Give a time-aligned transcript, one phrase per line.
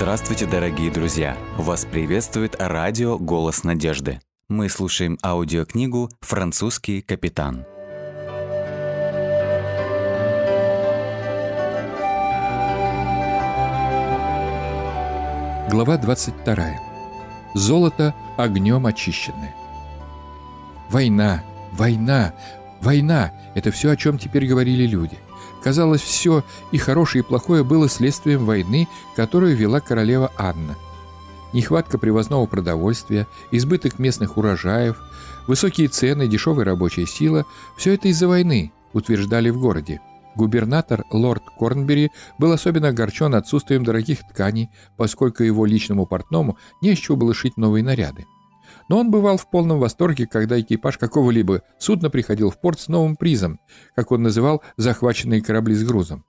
[0.00, 1.36] Здравствуйте, дорогие друзья!
[1.58, 4.18] Вас приветствует радио «Голос надежды».
[4.48, 7.66] Мы слушаем аудиокнигу «Французский капитан».
[15.70, 16.80] Глава 22.
[17.52, 19.54] Золото огнем очищенное.
[20.88, 22.32] Война, война,
[22.80, 25.18] война– это все, о чем теперь говорили люди–
[25.62, 26.42] Казалось, все,
[26.72, 30.76] и хорошее, и плохое, было следствием войны, которую вела королева Анна.
[31.52, 34.98] Нехватка привозного продовольствия, избыток местных урожаев,
[35.46, 37.44] высокие цены, дешевая рабочая сила–
[37.76, 40.00] все это из-за войны, утверждали в городе.
[40.36, 47.34] Губернатор лорд Корнбери был особенно огорчен отсутствием дорогих тканей, поскольку его личному портному не было
[47.34, 48.26] шить новые наряды.
[48.90, 53.14] Но он бывал в полном восторге, когда экипаж какого-либо судна приходил в порт с новым
[53.14, 53.60] призом,
[53.94, 56.24] как он называл захваченные корабли с грузом.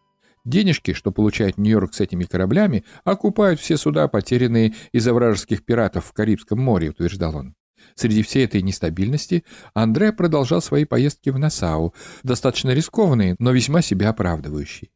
[0.45, 6.14] Денежки, что получает Нью-Йорк с этими кораблями, окупают все суда, потерянные из-за вражеских пиратов в
[6.14, 7.56] Карибском море, утверждал он.
[7.95, 14.09] Среди всей этой нестабильности Андре продолжал свои поездки в Насау, достаточно рискованные, но весьма себя
[14.09, 14.92] оправдывающие.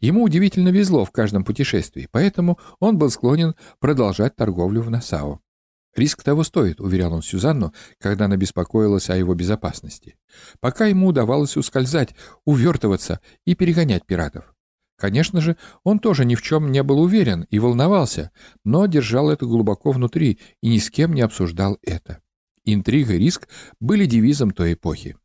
[0.00, 5.42] Ему удивительно везло в каждом путешествии, поэтому он был склонен продолжать торговлю в Насау.
[5.96, 10.16] Риск того стоит, уверял он Сюзанну, когда она беспокоилась о его безопасности.
[10.60, 14.54] Пока ему удавалось ускользать, увертываться и перегонять пиратов.
[14.96, 18.30] Конечно же, он тоже ни в чем не был уверен и волновался,
[18.64, 22.20] но держал это глубоко внутри и ни с кем не обсуждал это.
[22.64, 23.48] Интрига и риск
[23.80, 25.16] были девизом той эпохи.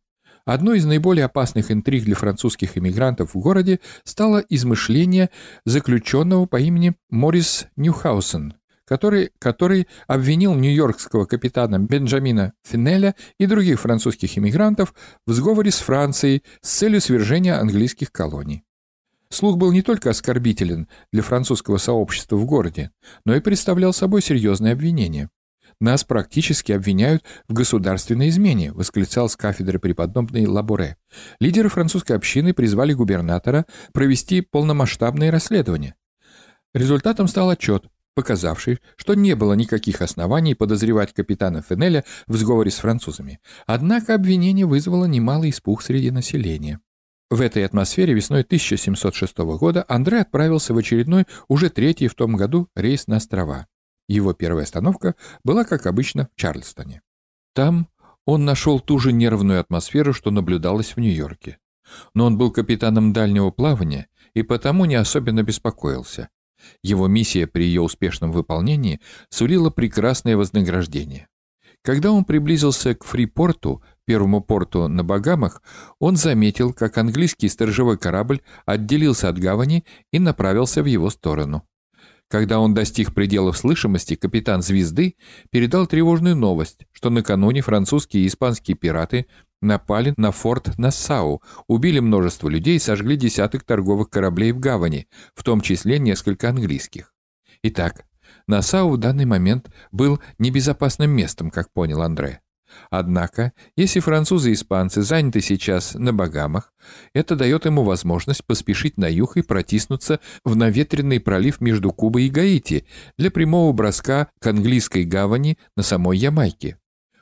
[0.46, 5.30] Одной из наиболее опасных интриг для французских иммигрантов в городе стало измышление
[5.66, 8.54] заключенного по имени Морис Ньюхаусен,
[8.86, 14.94] который, который обвинил нью-йоркского капитана Бенджамина Финеля и других французских иммигрантов
[15.26, 18.64] в сговоре с Францией с целью свержения английских колоний.
[19.30, 22.92] Слух был не только оскорбителен для французского сообщества в городе,
[23.26, 25.30] но и представлял собой серьезное обвинение.
[25.82, 30.96] «Нас практически обвиняют в государственной измене»,— восклицал с кафедры преподобный Лаборе.
[31.40, 35.96] Лидеры французской общины призвали губернатора провести полномасштабное расследование.
[36.74, 42.78] Результатом стал отчет, показавший, что не было никаких оснований подозревать капитана Фенеля в сговоре с
[42.78, 43.40] французами.
[43.68, 46.80] Однако обвинение вызвало немалый испуг среди населения.
[47.30, 52.70] В этой атмосфере весной 1706 года Андре отправился в очередной, уже третий в том году,
[52.76, 53.68] рейс на острова.
[54.08, 57.02] Его первая остановка была, как обычно, в Чарльстоне.
[57.54, 57.90] Там
[58.26, 61.58] он нашел ту же нервную атмосферу, что наблюдалась в Нью-Йорке.
[62.14, 66.30] Но он был капитаном дальнего плавания и потому не особенно беспокоился.
[66.84, 69.00] Его миссия при ее успешном выполнении
[69.30, 71.28] сулила прекрасное вознаграждение.
[71.82, 75.62] Когда он приблизился к Фрипорту, первому порту на Багамах,
[76.00, 81.68] он заметил, как английский сторожевой корабль отделился от гавани и направился в его сторону.
[82.28, 85.16] Когда он достиг пределов слышимости, капитан «Звезды»
[85.52, 89.28] передал тревожную новость, что накануне французские и испанские пираты
[89.66, 95.44] напали на форт Нассау, убили множество людей и сожгли десяток торговых кораблей в гавани, в
[95.44, 97.14] том числе несколько английских.
[97.64, 98.06] Итак,
[98.48, 102.42] Нассау в данный момент был небезопасным местом, как понял Андре.
[102.90, 106.74] Однако, если французы и испанцы заняты сейчас на Багамах,
[107.14, 112.30] это дает ему возможность поспешить на юг и протиснуться в наветренный пролив между Кубой и
[112.30, 112.86] Гаити
[113.18, 116.78] для прямого броска к английской гавани на самой Ямайке.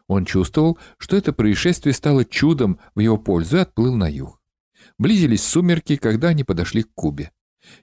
[0.08, 4.40] Он чувствовал, что это происшествие стало чудом в его пользу и отплыл на юг.
[4.98, 7.32] Близились сумерки, когда они подошли к Кубе.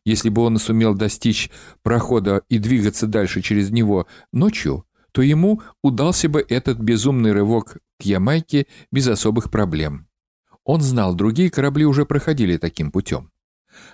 [0.05, 1.51] Если бы он сумел достичь
[1.83, 8.03] прохода и двигаться дальше через него ночью, то ему удался бы этот безумный рывок к
[8.03, 10.07] Ямайке без особых проблем.
[10.65, 13.30] Он знал, другие корабли уже проходили таким путем.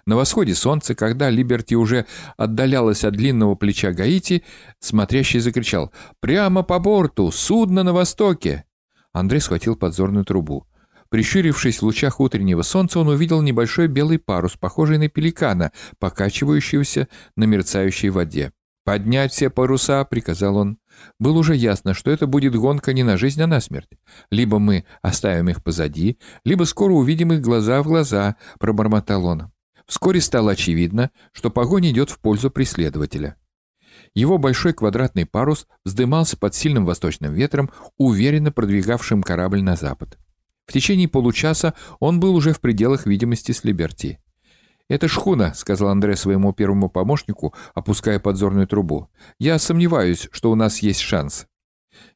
[0.07, 4.45] На восходе солнца, когда Либерти уже отдалялась от длинного плеча Гаити,
[4.81, 7.31] смотрящий закричал «Прямо по борту!
[7.31, 8.65] Судно на востоке!»
[9.13, 10.67] Андрей схватил подзорную трубу.
[11.09, 17.45] Прищурившись в лучах утреннего солнца, он увидел небольшой белый парус, похожий на пеликана, покачивающегося на
[17.45, 18.53] мерцающей воде.
[18.85, 20.79] «Поднять все паруса!»— приказал он.
[21.19, 23.91] Было уже ясно, что это будет гонка не на жизнь, а на смерть.
[24.31, 29.51] Либо мы оставим их позади, либо скоро увидим их глаза в глаза,— пробормотал он.
[29.87, 33.37] Вскоре стало очевидно, что погонь идет в пользу преследователя.
[34.15, 40.19] Его большой квадратный парус вздымался под сильным восточным ветром, уверенно продвигавшим корабль на запад.
[40.67, 44.19] В течение получаса он был уже в пределах видимости с Либерти.
[44.89, 49.09] «Это шхуна»,— сказал Андре своему первому помощнику, опуская подзорную трубу.
[49.39, 51.47] «Я сомневаюсь, что у нас есть шанс».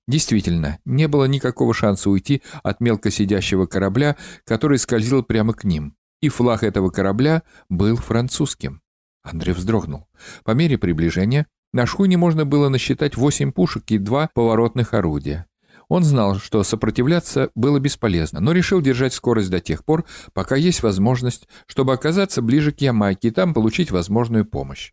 [0.07, 5.97] Действительно, не было никакого шанса уйти от мелко сидящего корабля, который скользил прямо к ним
[6.21, 8.83] и флаг этого корабля был французским.
[9.23, 10.07] Андрей вздрогнул.
[10.45, 15.47] По мере приближения На шхуне можно было насчитать восемь пушек и два поворотных орудия.
[15.89, 20.83] Он знал, что сопротивляться было бесполезно, но решил держать скорость до тех пор, пока есть
[20.83, 24.93] возможность, чтобы оказаться ближе к Ямайке и там получить возможную помощь.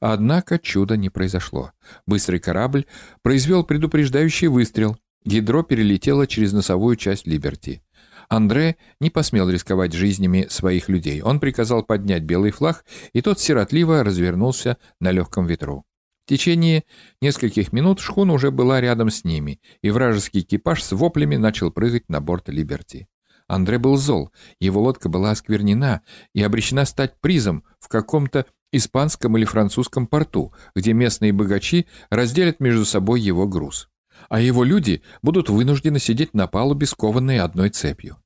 [0.00, 1.72] Однако чуда не произошло.
[2.06, 2.86] Быстрый корабль
[3.22, 4.96] произвел предупреждающий выстрел.
[5.24, 7.82] Ядро перелетело через носовую часть Либерти.
[8.30, 11.20] Андре не посмел рисковать жизнями своих людей.
[11.20, 15.84] Он приказал поднять белый флаг, и тот сиротливо развернулся на легком ветру.
[16.24, 16.84] В течение
[17.20, 22.08] нескольких минут шхуна уже была рядом с ними, и вражеский экипаж с воплями начал прыгать
[22.08, 23.08] на борт Либерти.
[23.48, 24.30] Андре был зол,
[24.60, 30.92] его лодка была осквернена и обречена стать призом в каком-то испанском или французском порту, где
[30.92, 33.88] местные богачи разделят между собой его груз.
[34.30, 38.16] А его люди будут вынуждены сидеть на палубе, скованные одной цепью.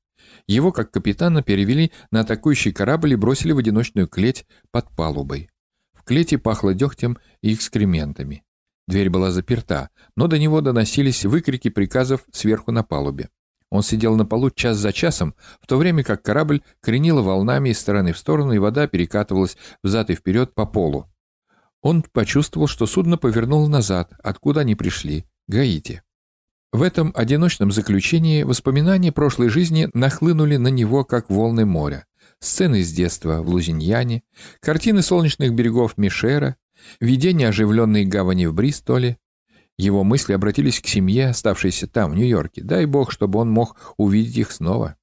[0.47, 5.49] Его, как капитана, перевели на атакующий корабль и бросили в одиночную клеть под палубой.
[5.93, 8.43] В клете пахло дегтем и экскрементами.
[8.87, 13.29] Дверь была заперта, но до него доносились выкрики приказов сверху на палубе.
[13.71, 17.79] Он сидел на полу час за часом, в то время как корабль кренило волнами из
[17.79, 21.09] стороны в сторону, и вода перекатывалась взад и вперед по полу.
[21.81, 26.01] Он почувствовал, что судно повернуло назад, откуда они пришли, Гаити.
[26.71, 32.07] В этом одиночном заключении воспоминания прошлой жизни нахлынули на него, как волны моря.
[32.39, 34.23] Сцены из детства в Лузиньяне,
[34.59, 36.55] картины солнечных берегов Мишера,
[36.99, 39.17] видение оживленной гавани в Бристоле,
[39.77, 42.63] его мысли обратились к семье, оставшейся там, в Нью-Йорке.
[42.63, 44.95] Дай бог, чтобы он мог увидеть их снова.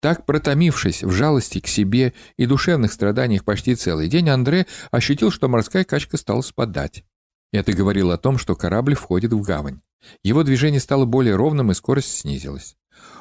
[0.00, 5.48] Так, протомившись в жалости к себе и душевных страданиях почти целый день, Андре ощутил, что
[5.48, 7.04] морская качка стала спадать.
[7.52, 9.80] Это говорило о том, что корабль входит в гавань.
[10.22, 12.76] Его движение стало более ровным, и скорость снизилась.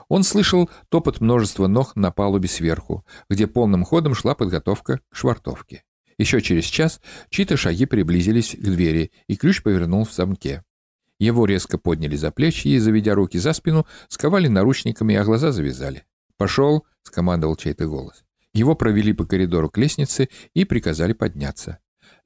[0.08, 5.84] Он слышал топот множества ног на палубе сверху, где полным ходом шла подготовка к швартовке.
[6.18, 7.00] Еще через час
[7.30, 10.64] чьи-то шаги приблизились к двери, и ключ повернул в замке.
[11.18, 16.04] Его резко подняли за плечи и, заведя руки за спину, сковали наручниками, а глаза завязали.
[16.38, 18.24] «Пошел!»— скомандовал чей-то голос.
[18.54, 21.80] Его провели по коридору к лестнице и приказали подняться.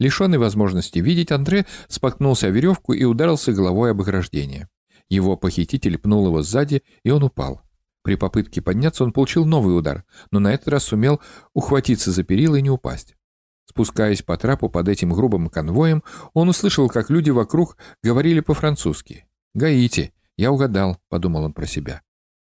[0.03, 4.67] Лишенный возможности видеть, Андре споткнулся о веревку и ударился головой об ограждение.
[5.07, 7.61] Его похититель пнул его сзади, и он упал.
[8.01, 11.21] При попытке подняться он получил новый удар, но на этот раз сумел
[11.53, 13.15] ухватиться за перила и не упасть.
[13.63, 16.03] Спускаясь по трапу под этим грубым конвоем,
[16.33, 19.25] он услышал, как люди вокруг говорили по-французски.
[19.53, 20.13] «Гаити!
[20.35, 22.01] Я угадал»,— подумал он про себя.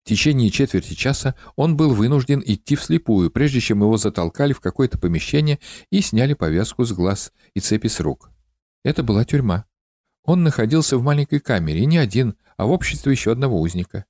[0.04, 4.98] В течение четверти часа он был вынужден идти вслепую, прежде чем его затолкали в какое-то
[4.98, 5.60] помещение
[5.92, 8.32] и сняли повязку с глаз и цепи с рук.
[8.84, 9.66] Это была тюрьма.
[10.24, 14.06] Он находился в маленькой камере, не один, а в обществе еще одного узника.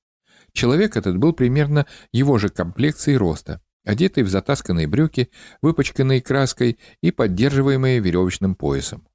[0.52, 5.30] Человек этот был примерно его же комплекции роста одетый в затасканные брюки,
[5.60, 9.06] выпачканные краской и поддерживаемые веревочным поясом.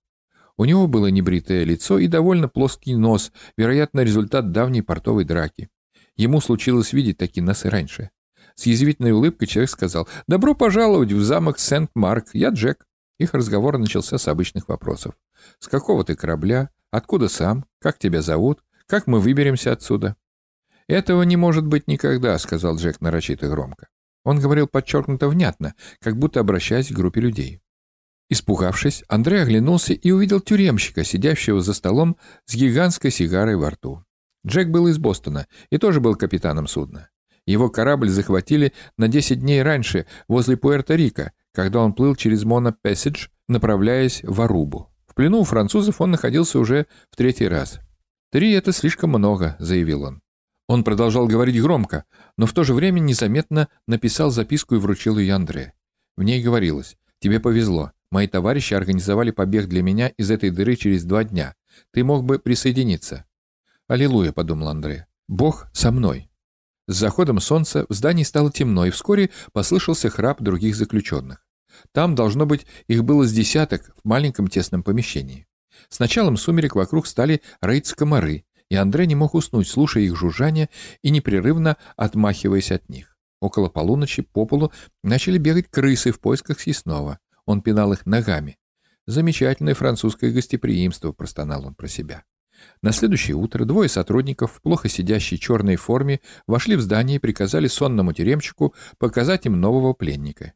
[0.57, 5.69] У него было небритое лицо и довольно плоский нос, вероятно, результат давней портовой драки.
[6.18, 8.10] Ему случилось видеть такие носы раньше.
[8.56, 12.86] С язвительной улыбкой человек сказал «Добро пожаловать в замок Сент-Марк, я Джек».
[13.19, 15.16] Их разговор начался с обычных вопросов.
[15.60, 16.69] «С какого ты корабля?
[16.92, 17.66] Откуда сам?
[17.80, 18.64] Как тебя зовут?
[18.88, 20.16] Как мы выберемся отсюда?»
[20.88, 23.88] «Этого не может быть никогда»,— сказал Джек нарочито громко.
[24.24, 27.62] Он говорил подчеркнуто внятно, как будто обращаясь к группе людей.
[28.30, 34.03] Испугавшись, Андрей оглянулся и увидел тюремщика, сидящего за столом с гигантской сигарой во рту.
[34.46, 37.10] Джек был из Бостона и тоже был капитаном судна.
[37.46, 44.22] Его корабль захватили на 10 дней раньше, возле Пуэрто-Рико, когда он плыл через Моно-Пессидж, направляясь
[44.24, 44.91] в Арубу.
[45.08, 47.79] В плену у французов он находился уже в третий раз.
[48.32, 50.22] «Три— это слишком много»,— заявил он.
[50.67, 52.03] Он продолжал говорить громко,
[52.36, 55.74] но в то же время незаметно написал записку и вручил ее Андре.
[56.17, 57.94] В ней говорилось «Тебе повезло.
[58.12, 61.56] Мои товарищи организовали побег для меня из этой дыры через два дня.
[61.91, 63.25] Ты мог бы присоединиться».
[63.88, 65.08] «Аллилуйя»,— подумал Андре.
[65.27, 66.29] «Бог со мной».
[66.88, 71.46] С заходом солнца в здании стало темно, и вскоре послышался храп других заключенных.
[71.91, 75.48] Там, должно быть, их было с десяток в маленьком тесном помещении.
[75.89, 80.70] С началом сумерек вокруг стали роиться комары, и Андрей не мог уснуть, слушая их жужжание
[81.01, 83.17] и непрерывно отмахиваясь от них.
[83.39, 84.72] Около полуночи по полу
[85.03, 87.20] начали бегать крысы в поисках съестного.
[87.46, 88.58] Он пинал их ногами.
[89.06, 92.25] «Замечательное французское гостеприимство»,— простонал он про себя.
[92.82, 97.68] На следующее утро двое сотрудников в плохо сидящей черной форме вошли в здание и приказали
[97.68, 100.54] сонному тюремщику показать им нового пленника.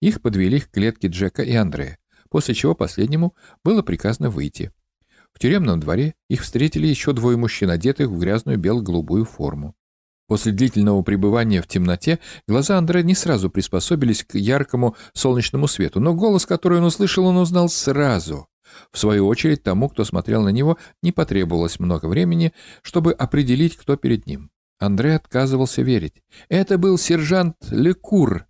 [0.00, 3.34] Их подвели к клетке Джека и Андрея, после чего последнему
[3.64, 4.72] было приказано выйти.
[5.32, 9.74] В тюремном дворе их встретили еще двое мужчин, одетых в грязную бело-голубую форму.
[10.26, 12.18] После длительного пребывания в темноте
[12.48, 17.36] глаза Андре не сразу приспособились к яркому солнечному свету, но голос, который он услышал, он
[17.36, 18.48] узнал сразу.
[18.90, 22.52] В свою очередь, тому, кто смотрел на него, не потребовалось много времени,
[22.82, 24.50] чтобы определить, кто перед ним.
[24.78, 26.22] Андрей отказывался верить.
[26.48, 28.46] Это был сержант Лекур.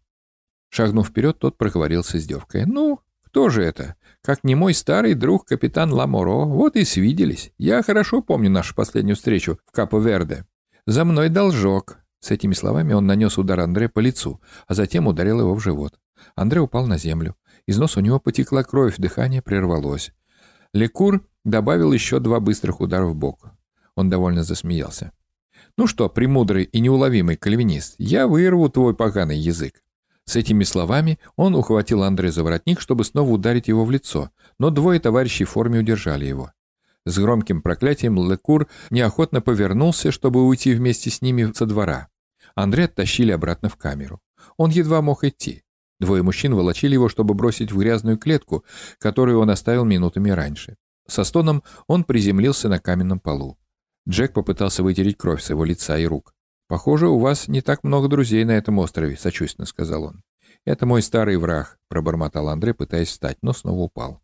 [0.71, 2.67] Шагнув вперед, тот проговорил с издевкой.
[2.67, 3.97] «Ну, кто же это?
[4.23, 6.47] Как не мой старый друг капитан Ламоро.
[6.47, 7.53] Вот и свиделись.
[7.59, 10.47] Я хорошо помню нашу последнюю встречу в Капо-Верде.
[10.87, 11.99] За мной должок».
[12.21, 15.99] С этими словами он нанес удар Андре по лицу, а затем ударил его в живот.
[16.37, 17.37] Андре упал на землю.
[17.67, 20.13] Из носа у него потекла кровь, дыхание прервалось.
[20.73, 23.51] Лекур добавил еще два быстрых удара в бок.
[23.95, 25.13] Он довольно засмеялся.
[25.77, 29.83] «Ну что, премудрый и неуловимый кальвинист, я вырву твой поганый язык».
[30.25, 34.71] С этими словами он ухватил Андре за воротник, чтобы снова ударить его в лицо, но
[34.71, 36.53] двое товарищей в форме удержали его.
[37.05, 42.09] С громким проклятием Лекур неохотно повернулся, чтобы уйти вместе с ними со двора.
[42.55, 44.21] Андре оттащили обратно в камеру.
[44.57, 45.64] Он едва мог идти.
[46.01, 48.65] Двое мужчин волочили его, чтобы бросить в грязную клетку,
[48.99, 50.77] которую он оставил минутами раньше.
[51.07, 53.59] Со стоном он приземлился на каменном полу.
[54.09, 56.35] Джек попытался вытереть кровь с его лица и рук.
[56.67, 60.23] «Похоже, у вас не так много друзей на этом острове»,— сочувственно сказал он.
[60.65, 64.23] «Это мой старый враг»,— пробормотал Андре, пытаясь встать, но снова упал.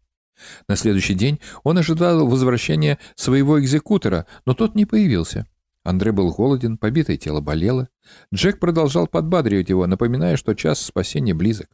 [0.69, 5.47] На следующий день он ожидал возвращения своего экзекутора, но тот не появился.
[5.85, 7.89] Андре был голоден, побитое тело болело.
[8.35, 11.69] Джек продолжал подбадривать его, напоминая, что час спасения близок.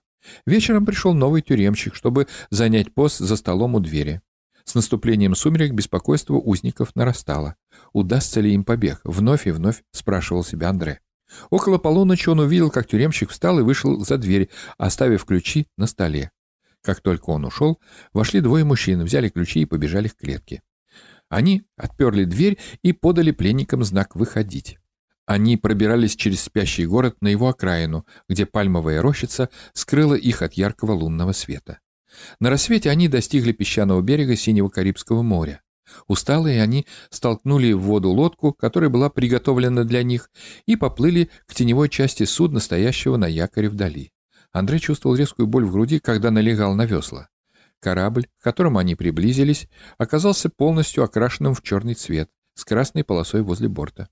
[0.47, 4.23] Вечером пришел новый тюремщик, чтобы занять пост за столом у двери.
[4.65, 7.57] С наступлением сумерек беспокойство узников нарастало.
[7.93, 9.01] Удастся ли им побег?
[9.05, 11.01] Вновь и вновь спрашивал себя Андре.
[11.51, 16.31] Около полуночи он увидел, как тюремщик встал и вышел за дверь, оставив ключи на столе.
[16.83, 17.81] Как только он ушел,
[18.13, 20.63] вошли двое мужчин, взяли ключи и побежали к клетке.
[21.29, 24.79] Они отперли дверь и подали пленникам знак «выходить».
[25.27, 30.93] Они пробирались через спящий город на его окраину, где пальмовая рощица скрыла их от яркого
[30.93, 31.81] лунного света.
[32.39, 35.63] На рассвете они достигли песчаного берега Синего Карибского моря.
[36.07, 40.31] Усталые они столкнули в воду лодку, которая была приготовлена для них,
[40.67, 44.13] и поплыли к теневой части судна, стоящего на якоре вдали.
[44.53, 47.29] Андрей чувствовал резкую боль в груди, когда налегал на весла.
[47.81, 49.69] Корабль, к которому они приблизились,
[49.99, 54.09] оказался полностью окрашенным в черный цвет, с красной полосой возле борта.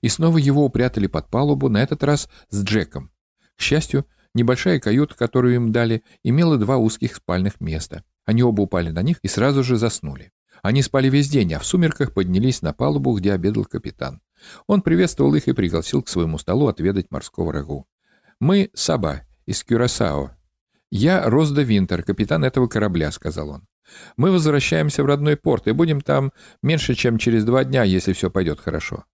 [0.00, 3.10] И снова его упрятали под палубу, на этот раз с Джеком.
[3.56, 8.02] К счастью, Небольшая каюта, которую им дали, имела два узких спальных места.
[8.24, 10.32] Они оба упали на них и сразу же заснули.
[10.62, 14.20] Они спали весь день, а в сумерках поднялись на палубу, где обедал капитан.
[14.66, 17.86] Он приветствовал их и пригласил к своему столу отведать морского рагу.
[18.40, 20.32] «Мы— Саба, из Кюрасао.
[20.96, 23.66] Я Розда Винтер, капитан этого корабля»,— сказал он.
[24.16, 26.30] «Мы возвращаемся в родной порт и будем там
[26.62, 29.04] меньше, чем через два дня, если все пойдет хорошо.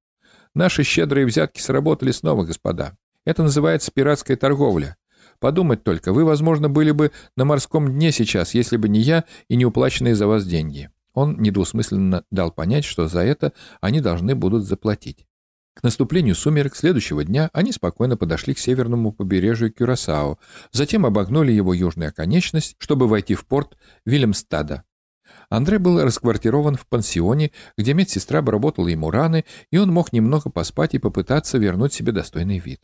[0.54, 2.98] Наши щедрые взятки сработали снова, господа.
[3.24, 4.98] Это называется пиратская торговля.
[5.38, 9.56] Подумать только, вы, возможно, были бы на морском дне сейчас, если бы не я и
[9.56, 10.90] не уплаченные за вас деньги.
[11.14, 15.24] Он недвусмысленно дал понять, что за это они должны будут заплатить.
[15.74, 20.38] К наступлению сумерек следующего дня они спокойно подошли к северному побережью Кюрасао,
[20.72, 24.84] затем обогнули его южную оконечность, чтобы войти в порт Вильямстада.
[25.48, 30.94] Андре был расквартирован в пансионе, где медсестра обработала ему раны, и он мог немного поспать
[30.94, 32.80] и попытаться вернуть себе достойный вид.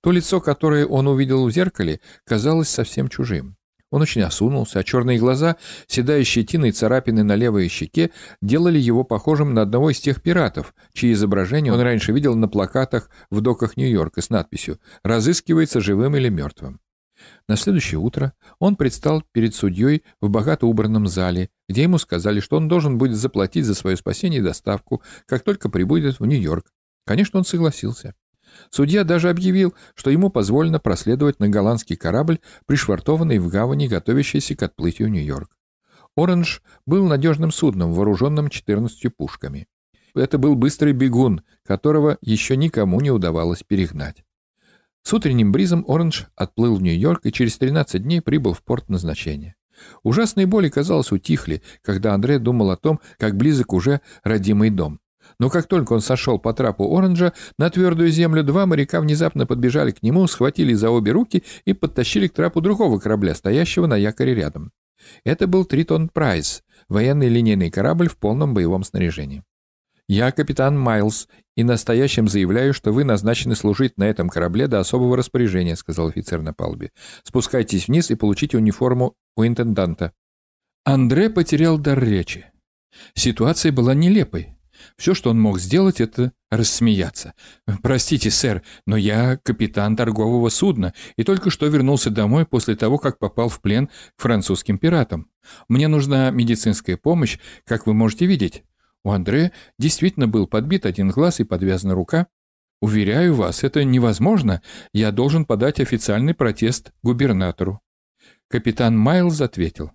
[0.00, 3.56] То лицо, которое он увидел в зеркале, казалось совсем чужим.
[3.92, 5.56] Он очень осунулся, а черные глаза,
[5.86, 10.74] седая щетина и царапины на левой щеке делали его похожим на одного из тех пиратов,
[10.94, 16.30] чьи изображения он раньше видел на плакатах в доках Нью-Йорка с надписью «Разыскивается живым или
[16.30, 16.80] мертвым».
[17.46, 22.56] На следующее утро он предстал перед судьей в богато убранном зале, где ему сказали, что
[22.56, 26.72] он должен будет заплатить за свое спасение и доставку, как только прибудет в Нью-Йорк.
[27.04, 28.14] Конечно, он согласился.
[28.70, 34.62] Судья даже объявил, что ему позволено проследовать на голландский корабль, пришвартованный в гавани, готовящийся к
[34.62, 35.50] отплытию в Нью-Йорк.
[36.16, 39.66] «Оранж» был надежным судном, вооруженным 14 пушками.
[40.14, 44.24] Это был быстрый бегун, которого еще никому не удавалось перегнать.
[45.02, 49.56] С утренним бризом «Оранж» отплыл в Нью-Йорк и через 13 дней прибыл в порт назначения.
[50.02, 55.00] Ужасные боли, казалось, утихли, когда Андрей думал о том, как близок уже родимый дом.
[55.42, 59.90] Но как только он сошел по трапу Оранжа, на твердую землю два моряка внезапно подбежали
[59.90, 64.36] к нему, схватили за обе руки и подтащили к трапу другого корабля, стоящего на якоре
[64.36, 64.70] рядом.
[65.24, 69.42] Это был Тритон Прайс, военный линейный корабль в полном боевом снаряжении.
[70.06, 75.16] «Я капитан Майлз, и настоящим заявляю, что вы назначены служить на этом корабле до особого
[75.16, 76.92] распоряжения»,— сказал офицер на палубе.
[77.24, 80.12] «Спускайтесь вниз и получите униформу у интенданта».
[80.84, 82.46] Андре потерял дар речи.
[83.16, 84.56] Ситуация была нелепой.
[84.96, 87.34] Все, что он мог сделать, это рассмеяться.
[87.82, 93.18] «Простите, сэр, но я капитан торгового судна и только что вернулся домой после того, как
[93.18, 95.28] попал в плен к французским пиратам.
[95.68, 98.64] Мне нужна медицинская помощь, как вы можете видеть.
[99.04, 102.28] У Андре действительно был подбит один глаз и подвязана рука.
[102.82, 104.60] Уверяю вас, это невозможно.
[104.92, 107.80] Я должен подать официальный протест губернатору».
[108.48, 109.92] Капитан Майлз ответил.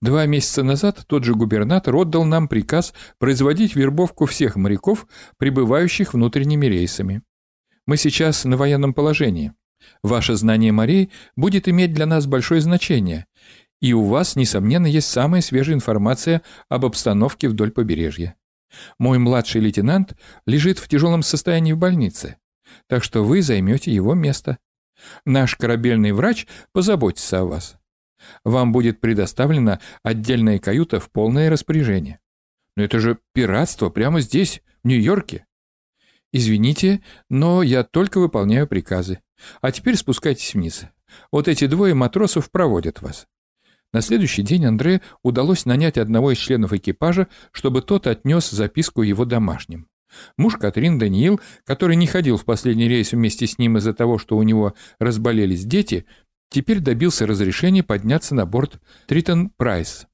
[0.00, 5.06] Два месяца назад тот же губернатор отдал нам приказ производить вербовку всех моряков,
[5.36, 7.22] прибывающих внутренними рейсами.
[7.86, 9.52] Мы сейчас на военном положении.
[10.02, 13.26] Ваше знание морей будет иметь для нас большое значение,
[13.80, 18.36] и у вас, несомненно, есть самая свежая информация об обстановке вдоль побережья.
[18.98, 22.36] Мой младший лейтенант лежит в тяжелом состоянии в больнице,
[22.86, 24.58] так что вы займете его место.
[25.24, 27.77] Наш корабельный врач позаботится о вас.
[28.44, 32.20] Вам будет предоставлена отдельная каюта в полное распоряжение.
[32.76, 35.46] Но это же пиратство прямо здесь, в Нью-Йорке.
[36.32, 39.20] Извините, но я только выполняю приказы.
[39.60, 40.84] А теперь спускайтесь вниз.
[41.32, 43.26] Вот эти двое матросов проводят вас.
[43.92, 49.24] На следующий день Андре удалось нанять одного из членов экипажа, чтобы тот отнес записку его
[49.24, 49.88] домашним.
[50.36, 54.36] Муж Катрин Даниил, который не ходил в последний рейс вместе с ним из-за того, что
[54.36, 56.06] у него разболелись дети,
[56.50, 60.06] теперь добился разрешения подняться на борт Тритон Прайс.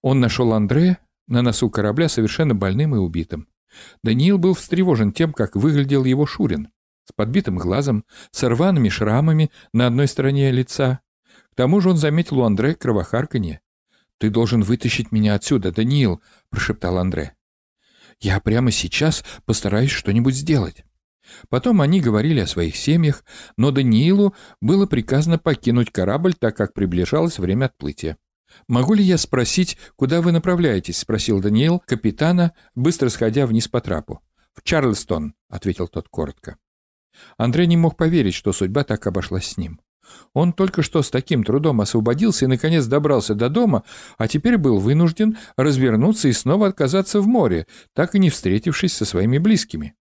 [0.00, 0.98] Он нашел Андре
[1.28, 3.48] на носу корабля совершенно больным и убитым.
[4.02, 6.68] Даниил был встревожен тем, как выглядел его Шурин.
[7.04, 11.00] С подбитым глазом, с рваными шрамами на одной стороне лица.
[11.50, 13.60] К тому же он заметил у Андре кровохарканье.
[14.18, 17.34] «Ты должен вытащить меня отсюда, Даниил»,— прошептал Андре.
[18.20, 20.84] «Я прямо сейчас постараюсь что-нибудь сделать».
[21.48, 23.24] Потом они говорили о своих семьях,
[23.56, 28.16] но Даниилу было приказано покинуть корабль, так как приближалось время отплытия.
[28.68, 34.20] «Могу ли я спросить, куда вы направляетесь?»— спросил Даниил капитана, быстро сходя вниз по трапу.
[34.54, 36.56] «В Чарльстон»,— ответил тот коротко.
[37.36, 39.80] Андрей не мог поверить, что судьба так обошлась с ним.
[40.34, 43.84] Он только что с таким трудом освободился и, наконец, добрался до дома,
[44.18, 49.04] а теперь был вынужден развернуться и снова отказаться в море, так и не встретившись со
[49.04, 49.94] своими близкими.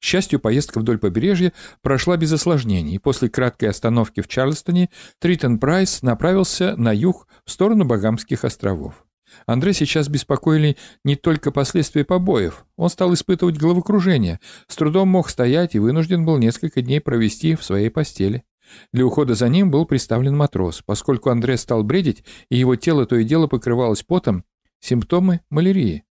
[0.00, 6.76] Счастью, поездка вдоль побережья прошла без осложнений, после краткой остановки в Чарльстоне Тритон Прайс направился
[6.76, 9.06] на юг в сторону Багамских островов.
[9.46, 12.64] Андре сейчас беспокоили не только последствия побоев.
[12.76, 17.64] Он стал испытывать головокружение, с трудом мог стоять и вынужден был несколько дней провести в
[17.64, 18.44] своей постели.
[18.92, 20.82] Для ухода за ним был представлен матрос.
[20.84, 24.44] Поскольку Андре стал бредить, и его тело то и дело покрывалось потом,
[24.80, 26.05] симптомы малярии.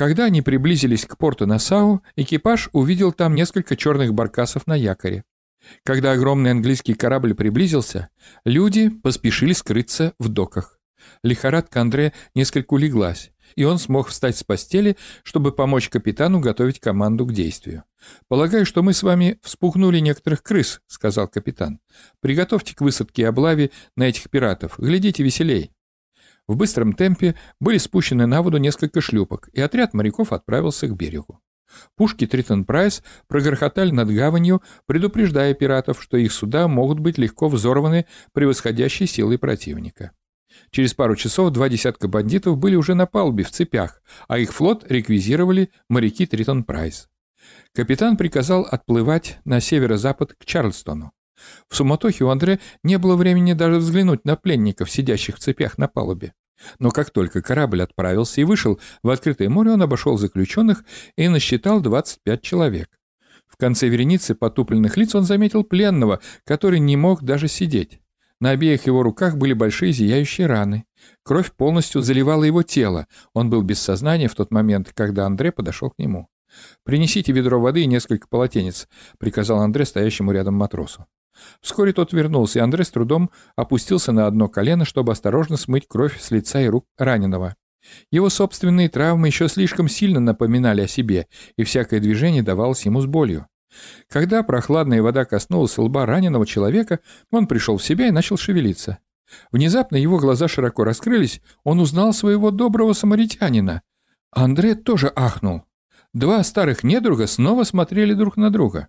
[0.00, 5.24] Когда они приблизились к порту Насау, экипаж увидел там несколько черных баркасов на якоре.
[5.84, 8.08] Когда огромный английский корабль приблизился,
[8.46, 10.78] люди поспешили скрыться в доках.
[11.22, 17.26] Лихорадка Андре несколько улеглась, и он смог встать с постели, чтобы помочь капитану готовить команду
[17.26, 17.84] к действию.
[18.26, 21.78] «Полагаю, что мы с вами вспугнули некоторых крыс»,— сказал капитан.
[22.20, 24.78] «Приготовьте к высадке и облаве на этих пиратов.
[24.78, 25.72] Глядите веселей».
[26.50, 31.38] В быстром темпе были спущены на воду несколько шлюпок, и отряд моряков отправился к берегу.
[31.96, 38.06] Пушки Тритон Прайс прогрохотали над гаванью, предупреждая пиратов, что их суда могут быть легко взорваны
[38.32, 40.10] превосходящей силой противника.
[40.72, 44.84] Через пару часов два десятка бандитов были уже на палубе в цепях, а их флот
[44.90, 47.08] реквизировали моряки Тритон Прайс.
[47.72, 51.12] Капитан приказал отплывать на северо-запад к Чарльстону.
[51.68, 55.86] В суматохе у Андре не было времени даже взглянуть на пленников, сидящих в цепях на
[55.86, 56.34] палубе.
[56.78, 60.84] Но как только корабль отправился и вышел в открытое море, он обошел заключенных
[61.16, 62.88] и насчитал 25 человек.
[63.46, 68.00] В конце вереницы потупленных лиц он заметил пленного, который не мог даже сидеть.
[68.40, 70.84] На обеих его руках были большие зияющие раны.
[71.22, 73.06] Кровь полностью заливала его тело.
[73.34, 76.28] Он был без сознания в тот момент, когда Андре подошел к нему.
[76.84, 81.06] «Принесите ведро воды и несколько полотенец»,— приказал Андре стоящему рядом матросу.
[81.60, 86.20] Вскоре тот вернулся, и Андрей с трудом опустился на одно колено, чтобы осторожно смыть кровь
[86.20, 87.56] с лица и рук раненого.
[88.10, 91.26] Его собственные травмы еще слишком сильно напоминали о себе,
[91.56, 93.46] и всякое движение давалось ему с болью.
[94.08, 97.00] Когда прохладная вода коснулась лба раненого человека,
[97.30, 98.98] он пришел в себя и начал шевелиться.
[99.52, 103.82] Внезапно его глаза широко раскрылись, он узнал своего доброго самаритянина.
[104.32, 105.62] Андре тоже ахнул.
[106.12, 108.88] Два старых недруга снова смотрели друг на друга.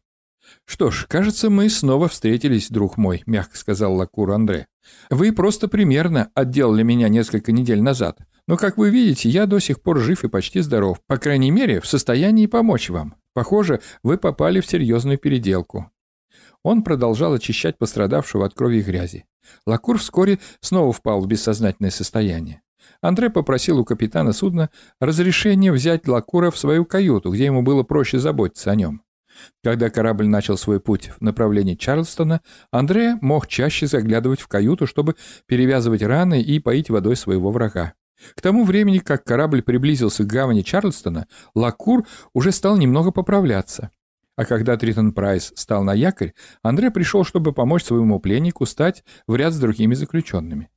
[0.65, 4.67] «Что ж, кажется, мы снова встретились, друг мой»,— мягко сказал Лакур Андре.
[5.09, 8.19] «Вы просто примерно отделали меня несколько недель назад.
[8.47, 10.99] Но, как вы видите, я до сих пор жив и почти здоров.
[11.07, 13.15] По крайней мере, в состоянии помочь вам.
[13.33, 15.91] Похоже, вы попали в серьезную переделку».
[16.63, 19.25] Он продолжал очищать пострадавшего от крови и грязи.
[19.65, 22.61] Лакур вскоре снова впал в бессознательное состояние.
[23.01, 28.19] Андре попросил у капитана судна разрешения взять Лакура в свою каюту, где ему было проще
[28.19, 29.01] заботиться о нем.
[29.63, 35.15] Когда корабль начал свой путь в направлении Чарльстона, Андре мог чаще заглядывать в каюту, чтобы
[35.45, 37.93] перевязывать раны и поить водой своего врага.
[38.35, 43.89] К тому времени, как корабль приблизился к гавани Чарльстона, Лакур уже стал немного поправляться.
[44.35, 49.35] А когда Тритон Прайс стал на якорь, Андре пришел, чтобы помочь своему пленнику стать в
[49.35, 50.69] ряд с другими заключенными.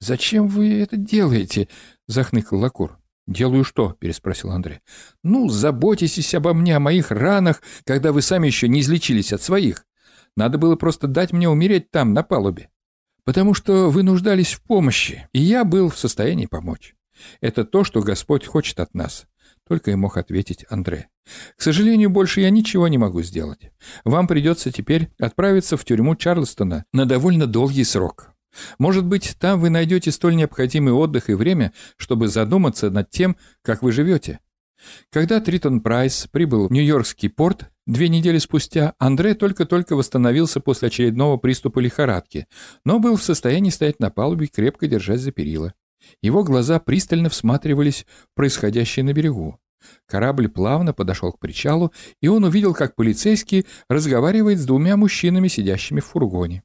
[0.00, 1.68] «Зачем вы это делаете?»—
[2.06, 2.98] захныкал Лакур.
[3.28, 4.80] «Делаю что?»— переспросил Андрей.
[5.22, 9.84] «Ну, заботитесь обо мне, о моих ранах, когда вы сами еще не излечились от своих.
[10.34, 12.70] Надо было просто дать мне умереть там, на палубе.
[13.24, 16.94] Потому что вы нуждались в помощи, и я был в состоянии помочь.
[17.42, 19.26] Это то, что Господь хочет от нас».
[19.68, 21.10] Только и мог ответить Андре.
[21.56, 23.70] «К сожалению, больше я ничего не могу сделать.
[24.04, 28.32] Вам придется теперь отправиться в тюрьму Чарльстона на довольно долгий срок.
[28.78, 33.82] Может быть, там вы найдете столь необходимый отдых и время, чтобы задуматься над тем, как
[33.82, 34.40] вы живете.
[35.10, 41.36] Когда Тритон Прайс прибыл в Нью-Йоркский порт, две недели спустя Андре только-только восстановился после очередного
[41.36, 42.46] приступа лихорадки,
[42.84, 45.74] но был в состоянии стоять на палубе, крепко держась за перила.
[46.22, 49.58] Его глаза пристально всматривались в происходящее на берегу.
[50.06, 56.00] Корабль плавно подошел к причалу, и он увидел, как полицейский разговаривает с двумя мужчинами, сидящими
[56.00, 56.62] в фургоне.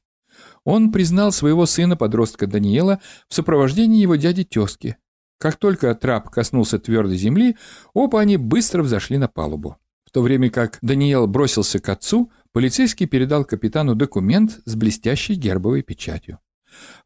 [0.64, 4.96] Он признал своего сына-подростка Даниэла в сопровождении его дяди-тезки.
[5.38, 7.56] Как только трап коснулся твердой земли,
[7.92, 9.76] оба они быстро взошли на палубу.
[10.06, 15.82] В то время как Даниэл бросился к отцу, полицейский передал капитану документ с блестящей гербовой
[15.82, 16.38] печатью.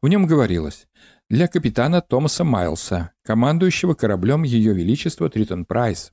[0.01, 0.87] В нем говорилось
[1.29, 6.11] «Для капитана Томаса Майлса, командующего кораблем Ее Величества Тритон Прайс,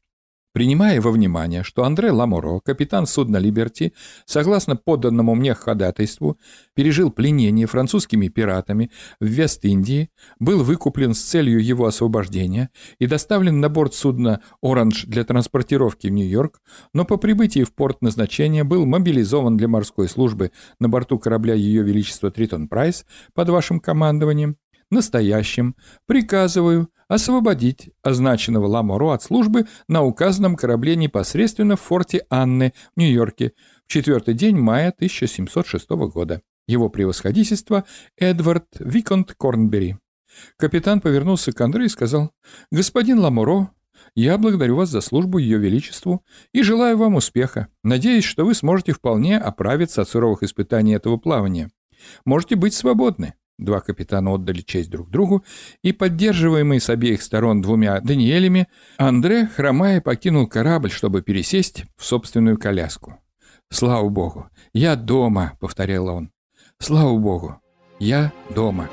[0.57, 3.93] Принимая во внимание, что Андре Ламоро, капитан судна «Либерти»,
[4.25, 6.39] согласно подданному мне ходатайству,
[6.73, 8.91] пережил пленение французскими пиратами
[9.21, 15.25] в Вест-Индии, был выкуплен с целью его освобождения и доставлен на борт судна «Оранж» для
[15.25, 16.63] транспортировки в Нью-Йорк,
[16.95, 21.83] но по прибытии в порт назначения был мобилизован для морской службы на борту корабля Ее
[21.83, 24.57] Величества Тритон Прайс под вашим командованием,
[24.91, 33.01] настоящим, приказываю освободить означенного Ламоро от службы на указанном корабле непосредственно в форте Анны в
[33.01, 33.53] Нью-Йорке
[33.87, 36.43] в четвертый день мая 1706 года.
[36.67, 37.85] Его превосходительство
[38.17, 39.97] Эдвард Виконт Корнбери.
[40.59, 42.33] Капитан повернулся к Андре и сказал,
[42.71, 43.71] «Господин Ламоро,
[44.15, 47.69] я благодарю вас за службу Ее Величеству и желаю вам успеха.
[47.83, 51.71] Надеюсь, что вы сможете вполне оправиться от суровых испытаний этого плавания.
[52.25, 53.35] Можете быть свободны.
[53.59, 55.45] Два капитана отдали честь друг другу,
[55.83, 62.59] и, поддерживаемый с обеих сторон двумя Даниэлями, Андре, хромая, покинул корабль, чтобы пересесть в собственную
[62.59, 63.19] коляску.
[63.71, 64.49] «Слава Богу!
[64.73, 66.31] Я дома!»— повторял он.
[66.79, 67.61] «Слава Богу!
[67.99, 68.89] Я дома!»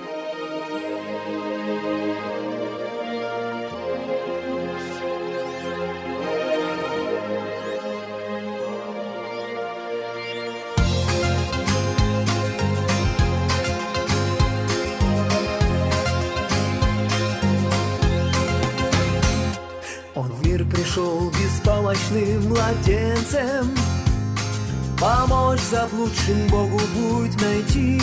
[26.13, 28.01] Заблудшим Богу будет найти.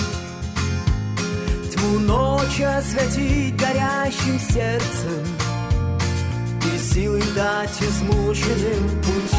[1.73, 5.25] Тьму ночи осветить горящим сердцем
[6.75, 9.37] И силы дать измученным пути.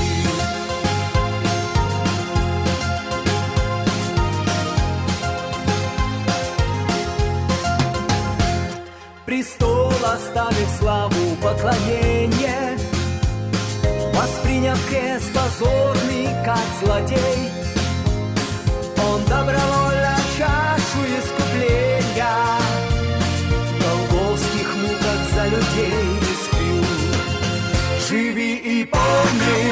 [9.25, 12.77] Престол оставив славу поклонение
[14.13, 17.60] Восприняв крест позорный, как злодей
[19.31, 22.35] Добровольно чашу искупления.
[23.79, 26.83] Голговских муках за людей испил
[28.09, 29.71] Живи и помни,